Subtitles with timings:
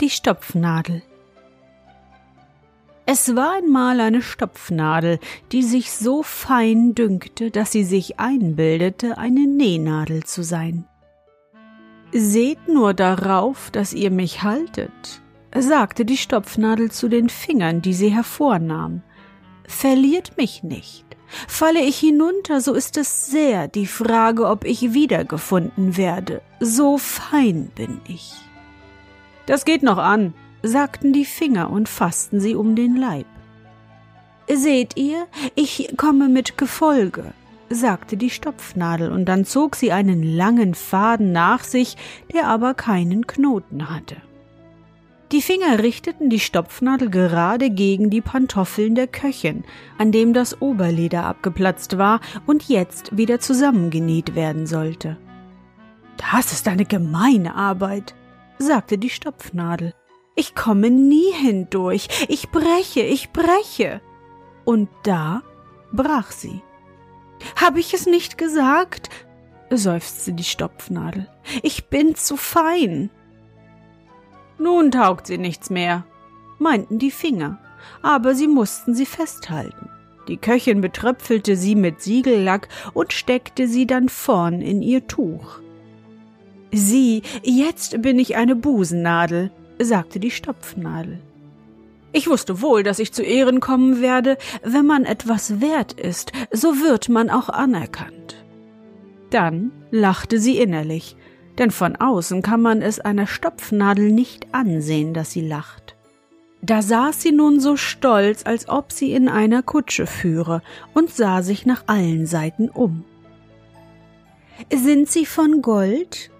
[0.00, 1.02] Die Stopfnadel
[3.10, 5.18] es war einmal eine Stopfnadel,
[5.50, 10.84] die sich so fein dünkte, dass sie sich einbildete, eine Nähnadel zu sein.
[12.12, 15.22] Seht nur darauf, dass ihr mich haltet,
[15.56, 19.00] sagte die Stopfnadel zu den Fingern, die sie hervornahm.
[19.66, 21.06] Verliert mich nicht.
[21.48, 26.42] Falle ich hinunter, so ist es sehr die Frage, ob ich wiedergefunden werde.
[26.60, 28.34] So fein bin ich.
[29.48, 33.24] Das geht noch an, sagten die Finger und fassten sie um den Leib.
[34.46, 37.32] Seht ihr, ich komme mit Gefolge,
[37.70, 41.96] sagte die Stopfnadel, und dann zog sie einen langen Faden nach sich,
[42.30, 44.16] der aber keinen Knoten hatte.
[45.32, 49.64] Die Finger richteten die Stopfnadel gerade gegen die Pantoffeln der Köchin,
[49.96, 55.16] an dem das Oberleder abgeplatzt war und jetzt wieder zusammengenäht werden sollte.
[56.32, 58.14] Das ist eine gemeine Arbeit,
[58.58, 59.94] sagte die Stopfnadel.
[60.34, 62.08] Ich komme nie hindurch.
[62.28, 64.00] Ich breche, ich breche.
[64.64, 65.42] Und da
[65.92, 66.62] brach sie.
[67.56, 69.10] Hab ich es nicht gesagt?
[69.70, 71.28] seufzte die Stopfnadel.
[71.62, 73.10] Ich bin zu fein.
[74.58, 76.04] Nun taugt sie nichts mehr,
[76.58, 77.58] meinten die Finger,
[78.02, 79.90] aber sie mussten sie festhalten.
[80.26, 85.60] Die Köchin betröpfelte sie mit Siegellack und steckte sie dann vorn in ihr Tuch.
[86.72, 91.20] Sieh, jetzt bin ich eine Busennadel, sagte die Stopfnadel.
[92.12, 96.80] Ich wusste wohl, dass ich zu Ehren kommen werde, wenn man etwas wert ist, so
[96.80, 98.44] wird man auch anerkannt.
[99.30, 101.16] Dann lachte sie innerlich,
[101.58, 105.96] denn von außen kann man es einer Stopfnadel nicht ansehen, dass sie lacht.
[106.60, 110.62] Da saß sie nun so stolz, als ob sie in einer Kutsche führe,
[110.94, 113.04] und sah sich nach allen Seiten um.
[114.74, 116.30] Sind sie von Gold?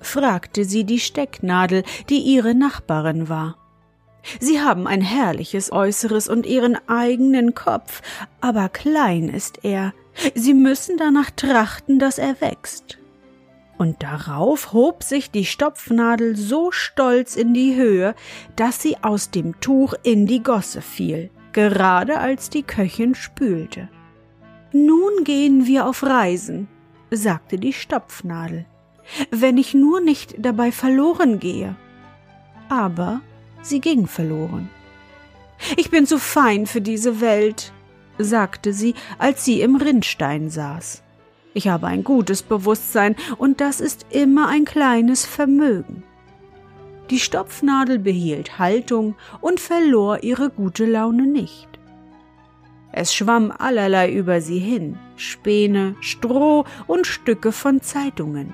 [0.00, 3.56] Fragte sie die Stecknadel, die ihre Nachbarin war.
[4.40, 8.02] Sie haben ein herrliches Äußeres und ihren eigenen Kopf,
[8.40, 9.94] aber klein ist er.
[10.34, 12.98] Sie müssen danach trachten, dass er wächst.
[13.78, 18.14] Und darauf hob sich die Stopfnadel so stolz in die Höhe,
[18.56, 23.88] dass sie aus dem Tuch in die Gosse fiel, gerade als die Köchin spülte.
[24.72, 26.68] Nun gehen wir auf Reisen,
[27.10, 28.66] sagte die Stopfnadel
[29.30, 31.76] wenn ich nur nicht dabei verloren gehe.
[32.68, 33.20] Aber
[33.62, 34.68] sie ging verloren.
[35.76, 37.72] Ich bin zu fein für diese Welt,
[38.18, 41.02] sagte sie, als sie im Rinnstein saß.
[41.54, 46.04] Ich habe ein gutes Bewusstsein, und das ist immer ein kleines Vermögen.
[47.10, 51.68] Die Stopfnadel behielt Haltung und verlor ihre gute Laune nicht.
[52.92, 58.52] Es schwamm allerlei über sie hin, Späne, Stroh und Stücke von Zeitungen.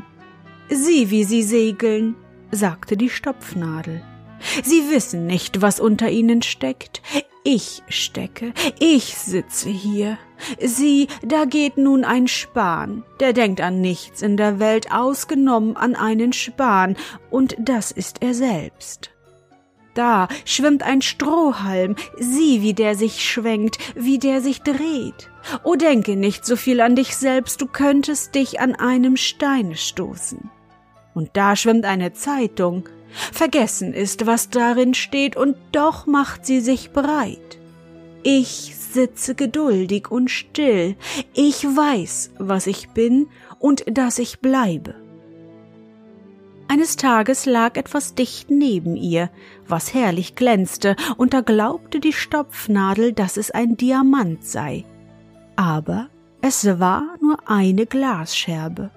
[0.69, 2.17] Sieh, wie sie segeln,
[2.51, 4.03] sagte die Stopfnadel.
[4.63, 7.03] Sie wissen nicht, was unter ihnen steckt.
[7.45, 10.19] Ich stecke, ich sitze hier.
[10.61, 15.95] Sieh, da geht nun ein Span, der denkt an nichts in der Welt, ausgenommen an
[15.95, 16.97] einen Span,
[17.31, 19.14] und das ist er selbst.
[19.95, 25.31] Da schwimmt ein Strohhalm, sieh, wie der sich schwenkt, wie der sich dreht.
[25.63, 30.51] O denke nicht so viel an dich selbst, du könntest dich an einem Steine stoßen.
[31.15, 32.89] Und da schwimmt eine Zeitung.
[33.33, 37.59] Vergessen ist, was darin steht, und doch macht sie sich breit.
[38.25, 40.97] Ich sitze geduldig und still.
[41.35, 43.29] Ich weiß, was ich bin
[43.61, 45.04] und dass ich bleibe.
[46.67, 49.31] Eines Tages lag etwas dicht neben ihr,
[49.67, 54.85] was herrlich glänzte, und da glaubte die Stopfnadel, dass es ein Diamant sei.
[55.57, 56.09] Aber
[56.41, 58.91] es war nur eine Glasscherbe.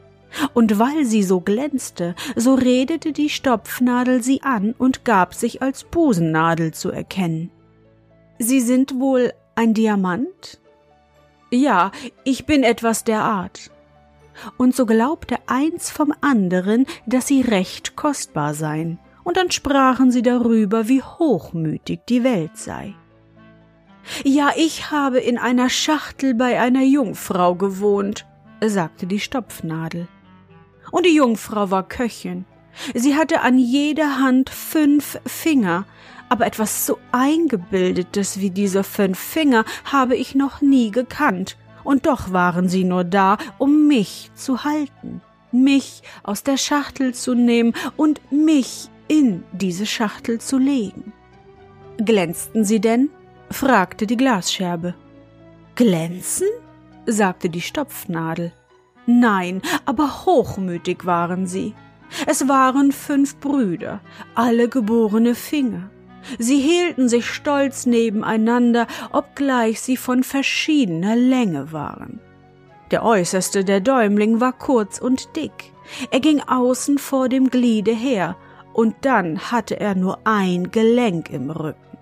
[0.54, 5.84] Und weil sie so glänzte, so redete die Stopfnadel sie an und gab sich als
[5.84, 7.50] Busennadel zu erkennen.
[8.40, 10.60] Sie sind wohl ein Diamant?
[11.50, 11.92] Ja,
[12.24, 13.72] ich bin etwas der Art.
[14.58, 20.22] Und so glaubte eins vom anderen, dass sie recht kostbar seien, und dann sprachen sie
[20.22, 22.96] darüber, wie hochmütig die Welt sei.
[24.24, 28.26] Ja, ich habe in einer Schachtel bei einer Jungfrau gewohnt,
[28.66, 30.08] sagte die Stopfnadel.
[30.92, 32.46] Und die Jungfrau war Köchin.
[32.94, 35.86] Sie hatte an jeder Hand fünf Finger,
[36.30, 41.58] aber etwas so Eingebildetes wie diese fünf Finger habe ich noch nie gekannt,
[41.88, 45.22] und doch waren sie nur da, um mich zu halten,
[45.54, 51.14] mich aus der Schachtel zu nehmen und mich in diese Schachtel zu legen.
[51.98, 53.10] Glänzten sie denn?
[53.50, 54.96] fragte die Glasscherbe.
[55.76, 56.48] Glänzen?
[57.06, 58.52] sagte die Stopfnadel.
[59.06, 61.74] Nein, aber hochmütig waren sie.
[62.26, 64.02] Es waren fünf Brüder,
[64.36, 65.90] alle geborene Finger.
[66.40, 72.20] Sie hielten sich stolz nebeneinander, obgleich sie von verschiedener Länge waren.
[72.92, 75.74] Der äußerste der Däumling war kurz und dick.
[76.12, 78.36] Er ging außen vor dem Gliede her,
[78.74, 81.98] und dann hatte er nur ein Gelenk im Rücken.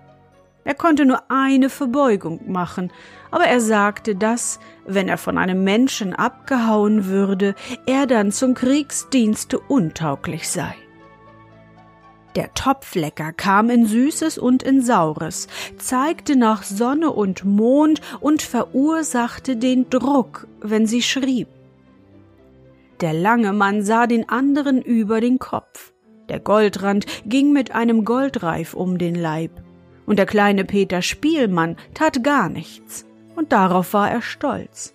[0.64, 2.92] Er konnte nur eine Verbeugung machen,
[3.30, 7.54] aber er sagte, dass, wenn er von einem Menschen abgehauen würde,
[7.86, 10.74] er dann zum Kriegsdienste untauglich sei.
[12.36, 15.48] Der Topflecker kam in Süßes und in Saures,
[15.78, 21.48] zeigte nach Sonne und Mond und verursachte den Druck, wenn sie schrieb.
[23.00, 25.92] Der lange Mann sah den anderen über den Kopf.
[26.28, 29.50] Der Goldrand ging mit einem Goldreif um den Leib
[30.06, 33.04] und der kleine Peter Spielmann tat gar nichts,
[33.34, 34.94] und darauf war er stolz.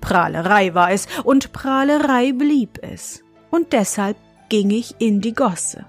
[0.00, 4.16] Prahlerei war es, und Prahlerei blieb es, und deshalb
[4.48, 5.86] ging ich in die Gosse.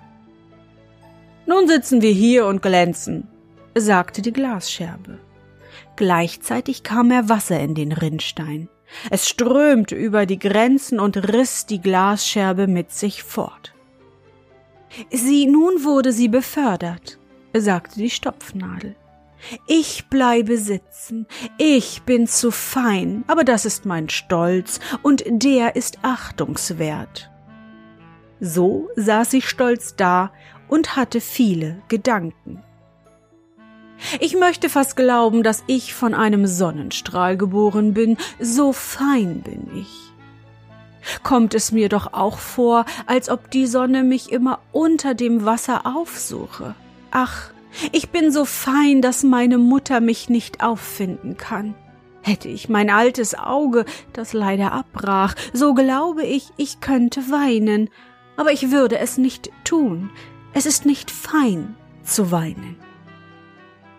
[1.45, 3.27] Nun sitzen wir hier und glänzen,
[3.75, 5.19] sagte die Glasscherbe.
[5.95, 8.69] Gleichzeitig kam mehr Wasser in den Rinnstein.
[9.09, 13.73] Es strömte über die Grenzen und riss die Glasscherbe mit sich fort.
[15.11, 17.17] Sie, nun wurde sie befördert
[17.59, 18.95] sagte die Stopfnadel.
[19.67, 25.99] Ich bleibe sitzen, ich bin zu fein, aber das ist mein Stolz, und der ist
[26.01, 27.29] achtungswert.
[28.39, 30.31] So saß sie stolz da
[30.73, 32.63] und hatte viele Gedanken.
[34.19, 39.93] Ich möchte fast glauben, dass ich von einem Sonnenstrahl geboren bin, so fein bin ich.
[41.21, 45.85] Kommt es mir doch auch vor, als ob die Sonne mich immer unter dem Wasser
[45.85, 46.73] aufsuche.
[47.11, 47.51] Ach,
[47.91, 51.75] ich bin so fein, dass meine Mutter mich nicht auffinden kann.
[52.23, 57.91] Hätte ich mein altes Auge, das leider abbrach, so glaube ich, ich könnte weinen,
[58.37, 60.09] aber ich würde es nicht tun.
[60.53, 62.77] Es ist nicht fein zu weinen.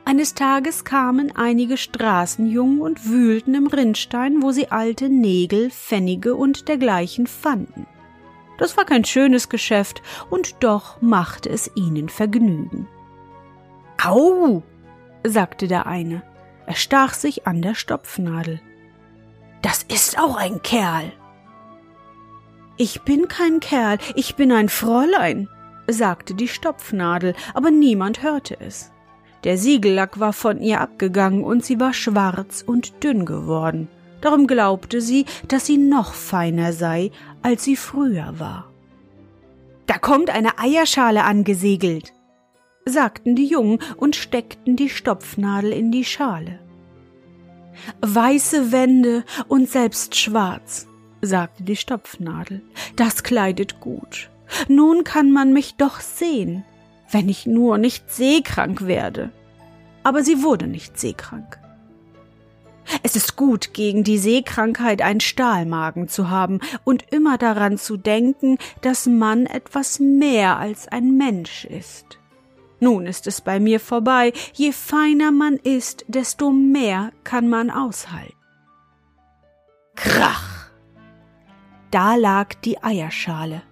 [0.05, 6.69] Eines Tages kamen einige Straßenjungen und wühlten im Rinnstein, wo sie alte Nägel, Pfennige und
[6.69, 7.87] dergleichen fanden.
[8.59, 12.87] Das war kein schönes Geschäft, und doch machte es ihnen Vergnügen.
[14.03, 14.62] Au,
[15.25, 16.23] sagte der eine.
[16.67, 18.61] Er stach sich an der Stopfnadel.
[19.62, 21.13] Das ist auch ein Kerl.
[22.77, 25.49] Ich bin kein Kerl, ich bin ein Fräulein,
[25.86, 28.91] sagte die Stopfnadel, aber niemand hörte es.
[29.44, 33.88] Der Siegellack war von ihr abgegangen und sie war schwarz und dünn geworden.
[34.22, 37.10] Darum glaubte sie, dass sie noch feiner sei,
[37.43, 38.70] als sie früher war.
[39.86, 42.14] Da kommt eine Eierschale angesegelt,
[42.86, 46.58] sagten die Jungen und steckten die Stopfnadel in die Schale.
[48.00, 50.86] Weiße Wände und selbst schwarz,
[51.20, 52.62] sagte die Stopfnadel,
[52.96, 54.31] das kleidet gut.
[54.69, 56.65] Nun kann man mich doch sehen,
[57.10, 59.31] wenn ich nur nicht seekrank werde.
[60.03, 61.58] Aber sie wurde nicht seekrank.
[63.03, 68.58] Es ist gut, gegen die Seekrankheit ein Stahlmagen zu haben und immer daran zu denken,
[68.82, 72.19] dass man etwas mehr als ein Mensch ist.
[72.81, 74.32] Nun ist es bei mir vorbei.
[74.53, 78.34] Je feiner man ist, desto mehr kann man aushalten.
[79.94, 80.70] Krach!
[81.91, 83.63] Da lag die Eierschale.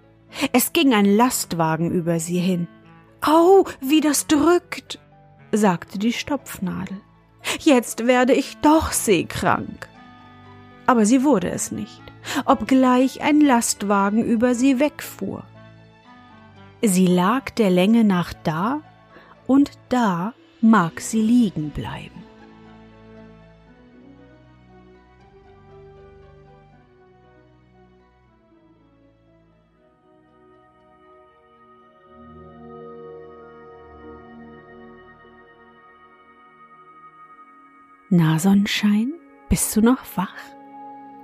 [0.52, 2.68] Es ging ein Lastwagen über sie hin.
[3.20, 4.98] Au, wie das drückt,
[5.52, 7.00] sagte die Stopfnadel.
[7.60, 9.88] Jetzt werde ich doch seekrank.
[10.86, 12.02] Aber sie wurde es nicht,
[12.44, 15.44] obgleich ein Lastwagen über sie wegfuhr.
[16.82, 18.80] Sie lag der Länge nach da
[19.46, 22.22] und da mag sie liegen bleiben.
[38.14, 39.14] Na, Sonnenschein,
[39.48, 40.36] bist du noch wach?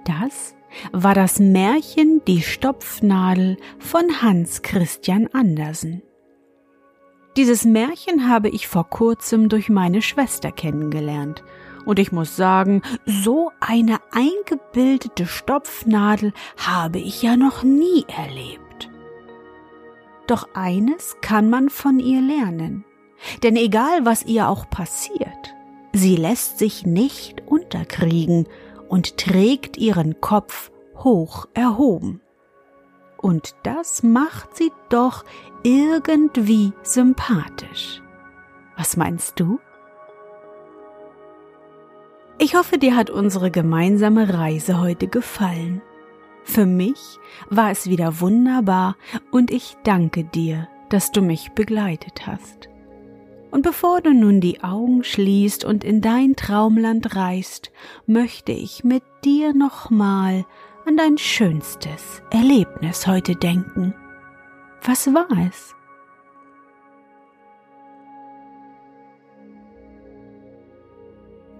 [0.06, 0.54] Das
[0.90, 6.00] war das Märchen Die Stopfnadel von Hans Christian Andersen.
[7.36, 11.44] Dieses Märchen habe ich vor kurzem durch meine Schwester kennengelernt,
[11.84, 18.88] und ich muss sagen, so eine eingebildete Stopfnadel habe ich ja noch nie erlebt.
[20.26, 22.86] Doch eines kann man von ihr lernen,
[23.42, 25.54] denn egal was ihr auch passiert,
[25.98, 28.48] sie lässt sich nicht unterkriegen
[28.88, 32.20] und trägt ihren Kopf hoch erhoben.
[33.16, 35.24] Und das macht sie doch
[35.62, 38.00] irgendwie sympathisch.
[38.76, 39.58] Was meinst du?
[42.38, 45.82] Ich hoffe, dir hat unsere gemeinsame Reise heute gefallen.
[46.44, 47.18] Für mich
[47.50, 48.96] war es wieder wunderbar
[49.32, 52.68] und ich danke dir, dass du mich begleitet hast.
[53.50, 57.70] Und bevor du nun die Augen schließt und in dein Traumland reist,
[58.06, 60.44] möchte ich mit dir nochmal
[60.86, 63.94] an dein schönstes Erlebnis heute denken.
[64.82, 65.74] Was war es?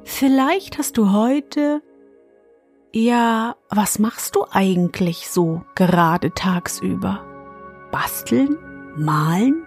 [0.05, 1.83] Vielleicht hast du heute
[2.93, 7.25] ja, was machst du eigentlich so gerade tagsüber?
[7.93, 8.57] Basteln?
[8.97, 9.67] Malen?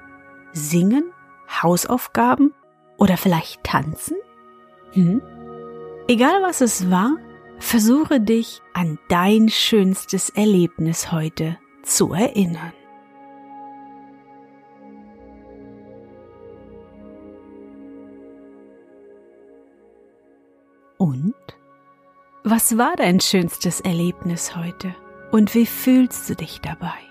[0.53, 1.13] Singen?
[1.62, 2.53] Hausaufgaben?
[2.98, 4.17] Oder vielleicht tanzen?
[4.93, 5.22] Hm?
[6.08, 7.17] Egal was es war,
[7.60, 12.74] versuche dich an dein schönstes Erlebnis heute zu erinnern.
[20.98, 21.34] Und?
[22.43, 24.96] Was war dein schönstes Erlebnis heute?
[25.31, 27.10] Und wie fühlst du dich dabei?